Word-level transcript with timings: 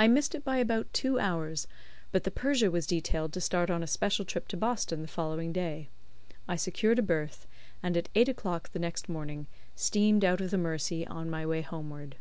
I 0.00 0.08
missed 0.08 0.34
it 0.34 0.42
by 0.42 0.56
about 0.56 0.92
two 0.92 1.20
hours, 1.20 1.68
but 2.10 2.24
the 2.24 2.30
Persia 2.32 2.72
was 2.72 2.88
detailed 2.88 3.32
to 3.34 3.40
start 3.40 3.70
on 3.70 3.84
a 3.84 3.86
special 3.86 4.24
trip 4.24 4.48
to 4.48 4.56
Boston 4.56 4.98
on 4.98 5.02
the 5.02 5.06
following 5.08 5.52
day. 5.52 5.90
I 6.48 6.56
secured 6.56 6.98
a 6.98 7.02
berth, 7.02 7.46
and 7.80 7.96
at 7.96 8.08
eight 8.16 8.28
o'clock 8.28 8.72
the 8.72 8.80
next 8.80 9.08
morning 9.08 9.46
steamed 9.76 10.24
out 10.24 10.40
of 10.40 10.50
the 10.50 10.58
Mersey 10.58 11.06
on 11.06 11.30
my 11.30 11.46
way 11.46 11.62
homeward. 11.62 12.16